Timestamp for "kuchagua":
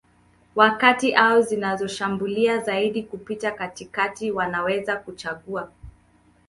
4.97-5.71